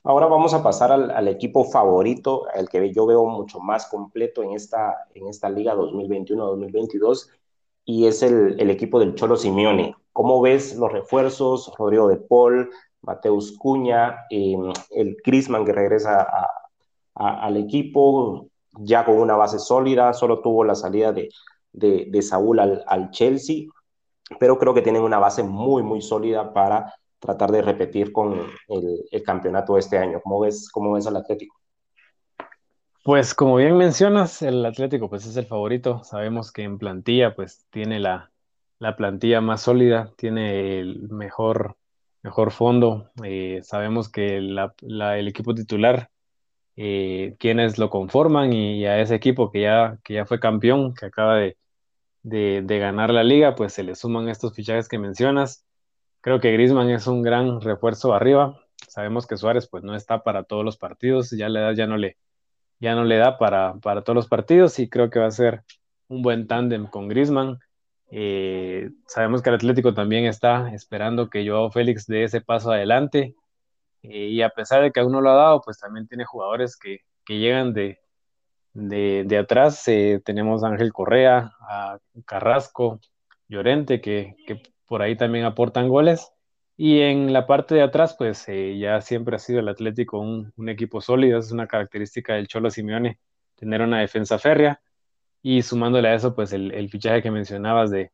Ahora 0.04 0.28
vamos 0.28 0.54
a 0.54 0.62
pasar 0.62 0.92
al, 0.92 1.28
equipo 1.28 1.66
favorito, 1.66 2.46
el 2.54 2.70
que 2.70 2.94
yo 2.94 3.06
veo 3.06 3.26
mucho 3.26 3.60
más 3.60 3.88
completo 3.88 4.44
en 4.44 4.52
esta, 4.52 4.96
en 5.16 5.28
esta 5.28 5.50
liga 5.50 5.76
2021-2022, 5.76 7.30
y 7.86 8.06
es 8.06 8.22
el, 8.22 8.70
equipo 8.70 9.00
del 9.00 9.16
Cholo 9.16 9.36
Simeone. 9.36 9.96
¿Cómo 10.14 10.42
ves 10.42 10.76
los 10.76 10.92
refuerzos? 10.92 11.74
Rodrigo 11.78 12.08
de 12.08 12.18
Paul, 12.18 12.70
Mateus 13.02 13.58
Cuña, 13.58 14.26
em, 14.30 14.72
el 14.92 15.18
Crisman 15.24 15.66
que 15.66 15.74
regresa 15.74 16.28
al 17.16 17.58
equipo 17.58 18.48
ya 18.80 19.04
con 19.04 19.16
una 19.18 19.36
base 19.36 19.58
sólida, 19.58 20.14
solo 20.14 20.42
tuvo 20.42 20.64
la 20.64 20.76
salida 20.76 21.12
de, 21.12 21.30
de, 21.74 22.22
Saúl 22.22 22.60
al 22.60 23.10
Chelsea 23.10 23.66
pero 24.40 24.58
creo 24.58 24.74
que 24.74 24.82
tienen 24.82 25.04
una 25.04 25.20
base 25.20 25.44
muy, 25.44 25.84
muy 25.84 26.02
sólida 26.02 26.54
para 26.54 26.94
tratar 27.20 27.52
de 27.52 27.62
repetir 27.62 28.12
con 28.12 28.48
el, 28.68 29.24
campeonato 29.24 29.78
este 29.78 29.98
año. 29.98 30.22
¿Cómo 30.22 30.42
ves, 30.42 30.70
¿Cómo 30.72 30.94
ves 30.94 31.08
al 31.08 31.18
Atlético? 31.18 31.56
Pues 33.04 33.34
como 33.34 33.56
bien 33.56 33.78
mencionas, 33.78 34.42
el 34.42 34.66
Atlético 34.66 35.10
pues 35.10 35.26
es 35.26 35.38
el 35.38 35.46
favorito. 35.46 36.04
Sabemos 36.04 36.52
que 36.52 36.64
en 36.64 36.78
plantilla 36.78 37.36
pues 37.36 37.66
tiene 37.70 38.00
la, 38.00 38.32
plantilla 38.98 39.42
más 39.42 39.62
sólida, 39.62 40.12
tiene 40.18 40.80
el 40.80 41.10
mejor, 41.10 41.78
mejor 42.22 42.52
fondo. 42.52 43.10
Eh, 43.24 43.62
sabemos 43.64 44.10
que 44.10 44.38
el 44.38 45.28
equipo 45.28 45.56
titular, 45.56 46.10
eh, 46.76 47.36
quienes 47.40 47.80
lo 47.80 47.90
conforman 47.90 48.54
y, 48.54 48.86
a 48.86 49.00
ese 49.00 49.16
equipo 49.16 49.52
que 49.52 49.62
ya, 49.62 49.98
que 50.04 50.16
ya 50.16 50.26
fue 50.26 50.40
campeón, 50.40 50.94
que 50.94 51.08
acaba 51.08 51.38
de, 51.38 51.58
de, 52.28 52.80
ganar 52.80 53.12
la 53.12 53.24
liga, 53.24 53.56
pues 53.56 53.74
se 53.74 53.84
le 53.84 53.96
suman 53.96 54.30
estos 54.30 54.54
fichajes 54.54 54.88
que 54.88 55.00
mencionas. 55.00 55.66
Creo 56.22 56.40
que 56.40 56.52
Griezmann 56.52 56.90
es 56.90 57.08
un 57.08 57.22
gran 57.22 57.62
refuerzo 57.62 58.14
arriba. 58.14 58.60
Sabemos 58.88 59.28
que 59.28 59.38
Suárez 59.38 59.68
pues 59.70 59.84
no 59.84 59.96
está 59.96 60.24
para 60.24 60.44
todos 60.44 60.66
los 60.66 60.78
partidos, 60.78 61.32
ya 61.32 61.50
la 61.50 61.62
edad 61.62 61.74
ya 61.74 61.88
no 61.88 61.98
le, 61.98 62.18
ya 62.80 62.96
no 62.96 63.06
le 63.06 63.18
da 63.18 63.38
para, 63.38 63.76
para 63.76 64.04
todos 64.04 64.16
los 64.16 64.28
partidos 64.28 64.80
y 64.80 64.90
creo 64.90 65.10
que 65.10 65.20
va 65.20 65.28
a 65.28 65.32
ser 65.32 65.64
un 66.10 66.22
buen 66.22 66.48
tándem 66.48 66.88
con 66.88 67.08
Griezmann. 67.08 67.60
Eh, 68.12 68.90
sabemos 69.08 69.42
que 69.42 69.50
el 69.50 69.56
Atlético 69.56 69.94
también 69.94 70.26
está 70.26 70.74
esperando 70.74 71.30
que 71.30 71.48
Joao 71.48 71.72
Félix 71.72 72.08
dé 72.08 72.24
ese 72.24 72.42
paso 72.42 72.72
adelante 72.72 73.36
eh, 74.04 74.28
y 74.28 74.42
a 74.42 74.50
pesar 74.50 74.82
de 74.84 74.92
que 74.92 75.00
aún 75.00 75.12
no 75.12 75.22
lo 75.22 75.32
ha 75.32 75.36
dado, 75.36 75.62
pues 75.62 75.80
también 75.80 76.08
tiene 76.08 76.26
jugadores 76.26 76.78
que, 76.78 77.00
que 77.26 77.40
llegan 77.40 77.74
de, 77.74 78.00
de, 78.78 79.38
atrás 79.38 79.88
eh, 79.88 80.22
tenemos 80.24 80.64
a 80.64 80.68
Ángel 80.68 80.94
Correa, 80.94 81.54
a 81.62 81.98
Carrasco, 82.26 83.00
Llorente, 83.48 84.02
que, 84.02 84.36
por 84.86 85.02
ahí 85.02 85.18
también 85.18 85.46
aportan 85.46 85.90
goles. 85.90 86.32
Y 86.78 87.02
en 87.02 87.34
la 87.34 87.48
parte 87.48 87.74
de 87.74 87.82
atrás, 87.82 88.16
pues 88.18 88.48
eh, 88.48 88.78
ya 88.78 89.02
siempre 89.02 89.36
ha 89.36 89.40
sido 89.40 89.62
el 89.62 89.68
Atlético 89.70 90.20
un, 90.20 90.70
equipo 90.70 91.02
sólido, 91.02 91.40
es 91.40 91.52
una 91.52 91.68
característica 91.68 92.36
del 92.36 92.48
Cholo 92.48 92.70
Simeone, 92.70 93.20
tener 93.56 93.82
una 93.82 94.00
defensa 94.00 94.38
férrea. 94.38 94.80
Y 95.42 95.64
sumándole 95.64 96.10
a 96.10 96.16
eso, 96.16 96.36
pues 96.36 96.54
el, 96.54 96.90
fichaje 96.90 97.24
que 97.24 97.32
mencionabas 97.32 97.90
de, 97.90 98.12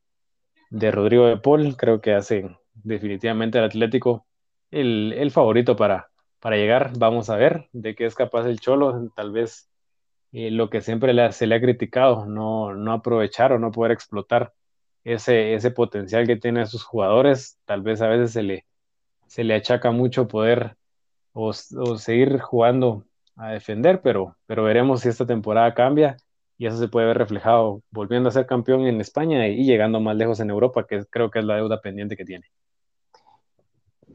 de, 0.70 0.92
Rodrigo 0.92 1.28
de 1.28 1.38
Paul, 1.38 1.76
creo 1.76 2.00
que 2.00 2.14
hace 2.14 2.58
definitivamente 2.74 3.60
al 3.60 3.66
Atlético 3.66 4.26
el, 4.72 5.14
el 5.18 5.32
favorito 5.32 5.76
para, 5.76 6.10
para 6.40 6.56
llegar. 6.56 6.92
Vamos 6.98 7.30
a 7.30 7.36
ver 7.38 7.68
de 7.74 7.96
qué 7.96 8.06
es 8.06 8.16
capaz 8.16 8.48
el 8.48 8.60
Cholo, 8.60 9.12
tal 9.16 9.32
vez 9.32 9.73
lo 10.34 10.70
que 10.70 10.82
siempre 10.82 11.32
se 11.32 11.48
le 11.48 11.56
ha 11.56 11.62
criticado, 11.62 12.26
no, 12.26 12.74
no 12.74 12.94
aprovechar 12.94 13.54
o 13.54 13.60
no 13.60 13.72
poder 13.72 13.92
explotar 13.92 14.54
ese, 15.04 15.54
ese 15.54 15.72
potencial 15.72 16.26
que 16.26 16.38
tienen 16.38 16.66
sus 16.66 16.84
jugadores. 16.84 17.60
Tal 17.66 17.82
vez 17.82 18.02
a 18.02 18.08
veces 18.08 18.32
se 18.32 18.42
le, 18.42 18.66
se 19.28 19.44
le 19.44 19.54
achaca 19.54 19.92
mucho 19.92 20.28
poder 20.28 20.76
o, 21.34 21.54
seguir 21.54 22.40
jugando 22.40 23.06
a 23.36 23.52
defender, 23.52 24.02
pero, 24.02 24.36
pero 24.46 24.64
veremos 24.64 25.02
si 25.02 25.10
esta 25.10 25.26
temporada 25.26 25.74
cambia 25.74 26.18
y 26.58 26.68
eso 26.68 26.78
se 26.78 26.88
puede 26.88 27.08
ver 27.08 27.18
reflejado 27.18 27.82
volviendo 27.92 28.30
a 28.30 28.32
ser 28.32 28.46
campeón 28.46 28.88
en 28.88 29.02
España 29.02 29.48
y 29.48 29.66
llegando 29.66 30.00
más 30.00 30.16
lejos 30.16 30.40
en 30.40 30.50
Europa, 30.50 30.86
que 30.88 31.06
creo 31.10 31.30
que 31.32 31.40
es 31.40 31.46
la 31.46 31.56
deuda 31.56 31.82
pendiente 31.82 32.16
que 32.16 32.26
tiene. 32.26 32.48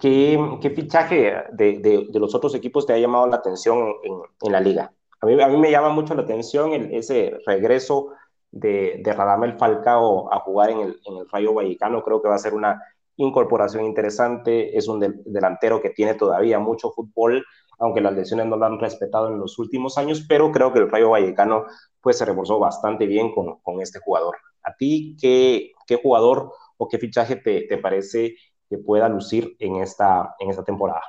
¿Qué, 0.01 0.39
qué 0.61 0.71
fichaje 0.71 1.35
de, 1.53 1.79
de, 1.81 2.19
los 2.21 2.35
otros 2.35 2.55
equipos 2.55 2.87
te 2.87 2.93
ha 2.93 2.99
llamado 2.99 3.27
la 3.27 3.37
atención 3.37 3.95
en, 4.05 4.21
en 4.43 4.53
la 4.53 4.61
liga? 4.61 4.93
A 5.21 5.27
mí, 5.27 5.35
me 5.35 5.71
llama 5.71 5.91
mucho 5.91 6.15
la 6.15 6.23
atención 6.23 6.73
ese 6.93 7.39
regreso 7.45 8.11
de, 8.51 9.03
Radamel 9.05 9.59
Falcao 9.59 10.33
a 10.33 10.41
jugar 10.41 10.71
en 10.71 10.81
el, 10.81 11.01
Rayo 11.33 11.55
Vallecano. 11.55 12.03
Creo 12.05 12.23
que 12.23 12.29
va 12.29 12.37
a 12.37 12.39
ser 12.39 12.55
una 12.55 12.81
incorporación 13.17 13.85
interesante. 13.85 14.77
Es 14.77 14.87
un 14.87 15.01
delantero 15.27 15.83
que 15.83 15.91
tiene 15.91 16.15
todavía 16.15 16.61
mucho 16.61 16.91
fútbol, 16.93 17.45
aunque 17.81 18.01
las 18.01 18.15
lesiones 18.15 18.47
no 18.47 18.57
lo 18.57 18.67
han 18.67 18.79
respetado 18.79 19.29
en 19.29 19.41
los 19.41 19.59
últimos 19.59 19.99
años, 19.99 20.25
pero 20.29 20.53
creo 20.53 20.73
que 20.73 20.79
el 20.79 20.91
Rayo 20.91 21.11
Vallecano 21.11 21.65
pues, 22.01 22.19
se 22.19 22.25
reforzó 22.25 22.61
bastante 22.61 23.07
bien 23.07 23.33
con, 23.35 23.81
este 23.81 23.99
jugador. 23.99 24.37
¿A 24.63 24.75
ti 24.77 25.17
qué, 25.21 25.73
jugador 26.01 26.53
o 26.77 26.89
qué 26.89 26.99
fichaje 26.99 27.37
te, 27.37 27.79
parece 27.79 28.37
que 28.71 28.79
pueda 28.79 29.09
lucir 29.09 29.57
en 29.59 29.77
esta 29.77 30.37
temporada? 30.65 31.03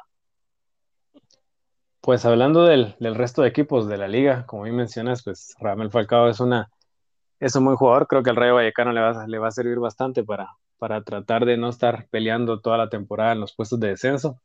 Pues 2.02 2.26
hablando 2.26 2.66
del, 2.66 2.96
resto 3.00 3.42
de 3.42 3.50
equipos 3.50 3.88
de 3.88 3.98
la 3.98 4.08
liga, 4.08 4.46
como 4.46 4.64
bien 4.64 4.76
mencionas, 4.76 5.24
pues 5.24 5.56
Ramel 5.60 5.92
Falcao 5.92 6.30
es 6.30 6.40
una 6.40 6.70
es 7.40 7.56
un 7.56 7.66
buen 7.66 7.78
jugador, 7.78 8.08
creo 8.08 8.24
que 8.24 8.32
el 8.32 8.36
Rayo 8.36 8.56
Vallecano 8.56 8.92
le 8.92 9.02
va, 9.02 9.28
le 9.28 9.40
va 9.40 9.48
a 9.48 9.52
servir 9.52 9.80
bastante 9.80 10.24
para, 10.26 10.50
para 10.78 11.04
tratar 11.04 11.46
de 11.46 11.58
no 11.58 11.70
estar 11.70 12.08
peleando 12.10 12.60
toda 12.62 12.78
la 12.78 12.90
temporada 12.90 13.34
en 13.34 13.40
los 13.40 13.56
puestos 13.56 13.80
de 13.80 13.90
descenso 13.90 14.42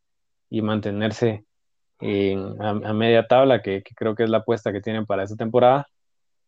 y 0.49 0.63
mantenerse 0.63 1.45
a, 2.01 2.93
media 2.93 3.27
tabla, 3.27 3.63
que, 3.63 3.83
creo 3.97 4.15
que 4.15 4.25
es 4.25 4.31
la 4.31 4.39
apuesta 4.39 4.73
que 4.73 4.81
tienen 4.81 5.07
para 5.07 5.25
esta 5.25 5.37
temporada. 5.37 5.89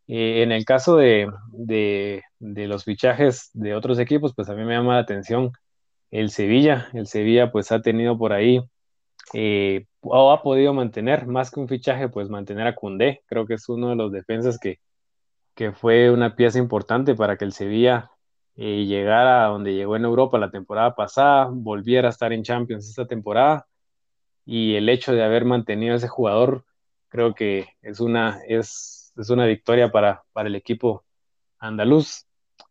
Eh, 0.09 0.43
en 0.43 0.53
el 0.53 0.65
caso 0.65 0.97
de, 0.97 1.29
de, 1.49 2.23
de, 2.39 2.69
los 2.69 2.85
fichajes 2.85 3.51
de 3.55 3.75
otros 3.75 3.99
equipos, 3.99 4.35
pues 4.35 4.49
a 4.49 4.55
mí 4.55 4.65
me 4.65 4.75
llama 4.75 4.95
la 4.95 5.01
atención 5.01 5.53
el 6.11 6.31
Sevilla. 6.31 6.89
El 6.93 7.07
Sevilla 7.07 7.51
pues 7.51 7.73
ha 7.73 7.81
tenido 7.83 8.19
por 8.19 8.33
ahí 8.33 8.61
eh, 9.35 9.87
o 10.11 10.33
ha 10.33 10.43
podido 10.43 10.73
mantener, 10.75 11.27
más 11.27 11.51
que 11.51 11.61
un 11.61 11.69
fichaje, 11.69 12.09
pues 12.09 12.29
mantener 12.29 12.67
a 12.67 12.75
Cundé. 12.75 13.23
Creo 13.27 13.47
que 13.47 13.55
es 13.55 13.69
uno 13.69 13.91
de 13.91 13.97
los 13.97 14.13
defensas 14.13 14.59
que, 14.59 14.81
que 15.55 15.73
fue 15.73 16.11
una 16.11 16.37
pieza 16.37 16.59
importante 16.59 17.15
para 17.15 17.37
que 17.37 17.45
el 17.45 17.53
Sevilla 17.53 18.11
eh, 18.57 18.85
llegara 18.87 19.47
a 19.47 19.49
donde 19.49 19.75
llegó 19.75 19.97
en 19.97 20.05
Europa 20.05 20.39
la 20.39 20.51
temporada 20.51 20.95
pasada, 20.95 21.49
volviera 21.53 22.09
a 22.09 22.11
estar 22.11 22.33
en 22.33 22.43
Champions 22.43 22.89
esta 22.89 23.07
temporada. 23.07 23.67
Y 24.45 24.77
el 24.77 24.89
hecho 24.89 25.13
de 25.13 25.25
haber 25.25 25.45
mantenido 25.45 25.97
ese 25.97 26.09
jugador, 26.09 26.65
creo 27.09 27.35
que 27.35 27.69
es 27.83 28.01
una, 28.01 28.41
es, 28.49 29.13
es 29.17 29.31
una 29.31 29.47
victoria 29.47 29.91
para, 29.91 30.25
para 30.33 30.49
el 30.49 30.55
equipo 30.57 31.05
andaluz. 31.59 32.27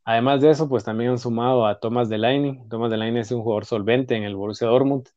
Además 0.06 0.42
de 0.42 0.52
eso, 0.52 0.70
pues 0.70 0.84
también 0.84 1.12
han 1.12 1.20
sumado 1.20 1.66
a 1.68 1.80
Thomas 1.80 2.10
Delaney. 2.10 2.62
Thomas 2.70 2.92
Delaney 2.92 3.22
es 3.22 3.32
un 3.32 3.42
jugador 3.42 3.66
solvente 3.66 4.16
en 4.16 4.24
el 4.24 4.36
Borussia 4.36 4.68
Dortmund 4.68 5.08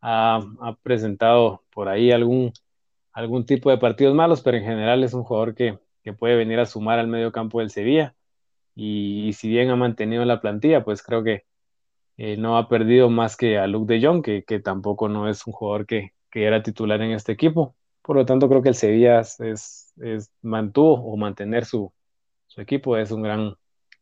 ha, 0.00 0.76
presentado 0.82 1.64
por 1.70 1.88
ahí 1.88 2.12
algún, 2.12 2.52
algún 3.12 3.46
tipo 3.46 3.70
de 3.70 3.78
partidos 3.78 4.14
malos, 4.14 4.42
pero 4.42 4.56
en 4.56 4.64
general 4.64 5.02
es 5.04 5.14
un 5.14 5.24
jugador 5.24 5.54
que, 5.54 5.78
puede 6.18 6.36
venir 6.36 6.60
a 6.60 6.66
sumar 6.66 7.00
al 7.00 7.08
medio 7.08 7.32
campo 7.32 7.58
del 7.58 7.70
Sevilla. 7.70 8.14
Y, 8.76 9.32
si 9.32 9.48
bien 9.48 9.70
ha 9.70 9.76
mantenido 9.76 10.24
la 10.24 10.40
plantilla, 10.40 10.84
pues 10.84 11.02
creo 11.02 11.24
que 11.24 11.44
eh, 12.16 12.36
no 12.36 12.58
ha 12.58 12.68
perdido 12.68 13.10
más 13.10 13.36
que 13.36 13.58
a 13.58 13.66
Luke 13.66 13.92
de 13.92 14.06
Jong, 14.06 14.22
que, 14.22 14.60
tampoco 14.60 15.08
no 15.08 15.28
es 15.28 15.46
un 15.46 15.52
jugador 15.52 15.86
que, 15.86 16.12
era 16.32 16.62
titular 16.62 17.00
en 17.02 17.12
este 17.12 17.32
equipo. 17.32 17.74
Por 18.02 18.16
lo 18.16 18.26
tanto, 18.26 18.48
creo 18.48 18.62
que 18.62 18.68
el 18.68 18.74
Sevilla 18.74 19.20
es, 19.20 19.94
mantuvo 20.42 20.94
o 20.94 21.16
mantener 21.16 21.64
su, 21.64 21.92
equipo 22.56 22.96
es 22.96 23.10
un 23.10 23.22
gran, 23.22 23.56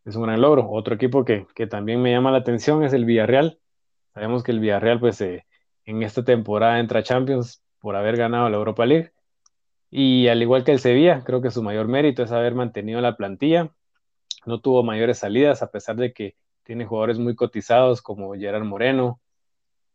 es 0.04 0.16
un 0.16 0.24
gran 0.24 0.40
logro. 0.40 0.68
Otro 0.70 0.94
equipo 0.96 1.24
que, 1.24 1.46
también 1.70 2.02
me 2.02 2.10
llama 2.12 2.32
la 2.32 2.38
atención 2.38 2.84
es 2.84 2.92
el 2.92 3.04
Villarreal. 3.04 3.58
Sabemos 4.12 4.42
que 4.42 4.52
el 4.52 4.60
Villarreal 4.60 5.00
pues 5.00 5.20
eh, 5.20 5.46
en 5.86 6.02
esta 6.02 6.24
temporada 6.24 6.80
entra 6.80 7.02
Champions 7.02 7.62
por 7.80 7.96
haber 7.96 8.16
ganado 8.16 8.48
la 8.48 8.56
Europa 8.56 8.86
League. 8.86 9.12
Y 9.90 10.28
al 10.28 10.42
igual 10.42 10.64
que 10.64 10.72
el 10.72 10.80
Sevilla, 10.80 11.22
creo 11.24 11.42
que 11.42 11.50
su 11.50 11.62
mayor 11.62 11.88
mérito 11.88 12.22
es 12.22 12.32
haber 12.32 12.54
mantenido 12.54 13.00
la 13.00 13.16
plantilla. 13.16 13.70
No 14.46 14.60
tuvo 14.60 14.82
mayores 14.82 15.18
salidas, 15.18 15.62
a 15.62 15.70
pesar 15.70 15.96
de 15.96 16.12
que 16.12 16.36
tiene 16.64 16.86
jugadores 16.86 17.18
muy 17.18 17.36
cotizados 17.36 18.02
como 18.02 18.34
Gerard 18.34 18.64
Moreno, 18.64 19.20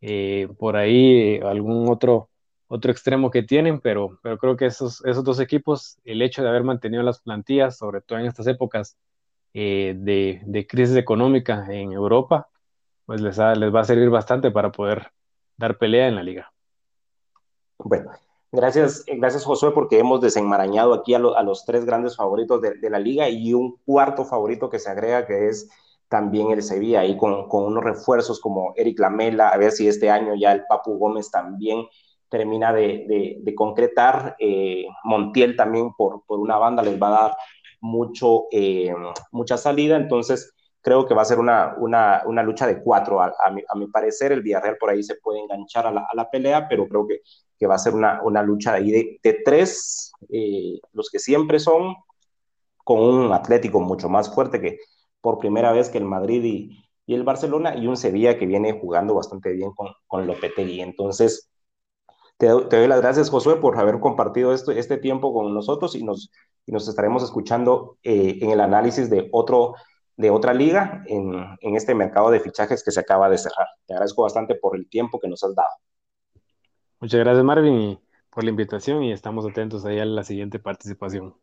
eh, 0.01 0.47
por 0.57 0.77
ahí 0.77 1.39
algún 1.39 1.89
otro, 1.89 2.29
otro 2.67 2.91
extremo 2.91 3.31
que 3.31 3.43
tienen, 3.43 3.81
pero, 3.81 4.19
pero 4.23 4.37
creo 4.37 4.55
que 4.55 4.67
esos, 4.67 5.03
esos 5.05 5.23
dos 5.23 5.39
equipos, 5.39 5.97
el 6.05 6.21
hecho 6.21 6.43
de 6.43 6.49
haber 6.49 6.63
mantenido 6.63 7.03
las 7.03 7.19
plantillas, 7.19 7.77
sobre 7.77 8.01
todo 8.01 8.19
en 8.19 8.27
estas 8.27 8.47
épocas 8.47 8.97
de, 9.53 10.41
de, 10.45 10.67
crisis 10.67 10.95
económica 10.95 11.65
en 11.69 11.91
Europa, 11.91 12.49
pues 13.05 13.21
les, 13.21 13.37
les 13.37 13.75
va 13.75 13.81
a 13.81 13.83
servir 13.83 14.09
bastante 14.09 14.51
para 14.51 14.71
poder 14.71 15.11
dar 15.59 15.77
pelea 15.77 16.07
en 16.07 16.15
la 16.15 16.23
liga. 16.23 16.51
Bueno, 17.77 18.11
gracias, 18.51 19.05
gracias 19.05 19.43
Josué, 19.43 19.71
porque 19.71 19.99
hemos 19.99 20.21
desenmarañado 20.21 20.93
aquí 20.93 21.13
a, 21.13 21.19
los 21.19 21.65
tres 21.65 21.85
grandes 21.85 22.15
favoritos 22.15 22.61
de, 22.61 22.89
la 22.89 22.99
liga 22.99 23.29
y 23.29 23.53
un 23.53 23.77
cuarto 23.85 24.25
favorito 24.25 24.69
que 24.69 24.79
se 24.79 24.89
agrega, 24.89 25.27
que 25.27 25.49
es 25.49 25.69
también 26.07 26.51
el 26.51 26.63
Sevilla, 26.63 27.01
ahí 27.01 27.15
con, 27.17 27.45
unos 27.51 27.83
refuerzos 27.83 28.39
como 28.39 28.73
Eric 28.75 28.99
Lamela, 28.99 29.49
a 29.49 29.57
ver 29.57 29.71
si 29.71 29.87
este 29.87 30.09
año 30.09 30.33
ya 30.33 30.53
el 30.53 30.63
Papu 30.65 30.97
Gómez 30.97 31.29
también 31.29 31.85
termina 32.29 32.73
de, 32.73 33.53
concretar. 33.55 34.35
Eh, 34.39 34.85
Montiel 35.03 35.55
también 35.55 35.93
por, 35.93 36.23
por, 36.25 36.39
una 36.39 36.57
banda 36.57 36.81
les 36.81 36.99
va 37.01 37.07
a 37.09 37.21
dar 37.21 37.37
mucho, 37.81 38.45
eh, 38.51 38.93
mucha 39.31 39.57
salida, 39.57 39.97
entonces 39.97 40.53
creo 40.81 41.05
que 41.05 41.13
va 41.13 41.21
a 41.21 41.25
ser 41.25 41.39
una, 41.39 41.75
una, 41.77 42.23
una 42.25 42.43
lucha 42.43 42.67
de 42.67 42.81
cuatro. 42.81 43.21
A, 43.21 43.33
a, 43.45 43.51
mi, 43.51 43.61
a, 43.67 43.75
mi, 43.75 43.87
parecer, 43.87 44.31
el 44.31 44.41
Villarreal 44.41 44.77
por 44.77 44.89
ahí 44.89 45.03
se 45.03 45.15
puede 45.15 45.39
enganchar 45.39 45.87
a 45.87 45.91
la, 45.91 46.01
a 46.01 46.15
la 46.15 46.29
pelea, 46.29 46.67
pero 46.67 46.87
creo 46.87 47.07
que, 47.07 47.21
que, 47.57 47.67
va 47.67 47.75
a 47.75 47.79
ser 47.79 47.93
una, 47.93 48.21
una 48.23 48.41
lucha 48.43 48.73
ahí 48.73 49.19
de, 49.21 49.41
tres, 49.43 50.11
eh, 50.29 50.79
los 50.93 51.09
que 51.09 51.19
siempre 51.19 51.59
son, 51.59 51.95
con 52.83 52.99
un 52.99 53.31
Atlético 53.33 53.79
mucho 53.79 54.09
más 54.09 54.33
fuerte 54.33 54.59
que 54.61 54.79
por 55.21 55.37
primera 55.37 55.71
vez 55.71 55.89
que 55.89 55.97
el 55.97 56.05
Madrid 56.05 56.43
y, 56.43 56.85
y 57.05 57.13
el 57.13 57.23
Barcelona, 57.23 57.75
y 57.75 57.87
un 57.87 57.97
Sevilla 57.97 58.37
que 58.37 58.45
viene 58.45 58.79
jugando 58.79 59.13
bastante 59.15 59.51
bien 59.51 59.71
con, 59.71 59.89
con 60.07 60.25
Lopetegui. 60.25 60.81
Entonces, 60.81 61.49
te, 62.37 62.47
te, 62.69 62.77
doy 62.77 62.87
las 62.87 63.01
gracias, 63.01 63.29
Josué, 63.29 63.57
por 63.57 63.77
haber 63.77 63.99
compartido 63.99 64.53
esto, 64.53 64.71
este 64.71 64.97
tiempo 64.97 65.33
con 65.33 65.53
nosotros 65.53 65.95
y 65.95 66.03
nos, 66.03 66.31
y 66.65 66.71
nos 66.71 66.87
estaremos 66.87 67.23
escuchando 67.23 67.97
eh, 68.03 68.37
en 68.41 68.51
el 68.51 68.61
análisis 68.61 69.09
de 69.09 69.27
otro 69.31 69.75
de 70.19 70.29
otra 70.29 70.53
liga 70.53 71.01
en, 71.05 71.33
en, 71.61 71.75
este 71.77 71.95
mercado 71.95 72.29
de 72.29 72.41
fichajes 72.41 72.83
que 72.83 72.91
se 72.91 72.99
acaba 72.99 73.29
de 73.29 73.37
cerrar. 73.37 73.67
Te 73.87 73.93
agradezco 73.93 74.23
bastante 74.23 74.53
por 74.53 74.75
el 74.75 74.89
tiempo 74.89 75.17
que 75.17 75.29
nos 75.29 75.41
has 75.45 75.55
dado. 75.55 75.69
Muchas 76.99 77.21
gracias, 77.21 77.45
Marvin, 77.45 77.97
por 78.29 78.43
la 78.43 78.49
invitación 78.49 79.01
y 79.01 79.13
estamos 79.13 79.45
atentos 79.45 79.85
ahí 79.85 79.97
a 79.97 80.03
la 80.03 80.25
siguiente 80.25 80.59
participación. 80.59 81.35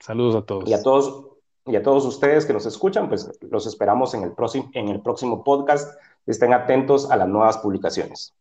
Saludos 0.00 0.36
a 0.36 0.46
todos. 0.46 0.66
Y 0.66 0.72
a 0.72 0.82
todos, 0.82 1.32
y 1.66 1.76
a 1.76 1.82
todos 1.82 2.06
ustedes 2.06 2.46
que 2.46 2.54
nos 2.54 2.64
escuchan, 2.64 3.10
pues 3.10 3.30
los 3.42 3.66
esperamos 3.66 4.14
en 4.14 4.22
el, 4.22 4.32
próximo, 4.32 4.70
en 4.72 4.88
el 4.88 5.02
próximo 5.02 5.44
podcast. 5.44 6.00
Estén 6.24 6.54
atentos 6.54 7.10
a 7.10 7.18
las 7.18 7.28
nuevas 7.28 7.58
publicaciones. 7.58 8.32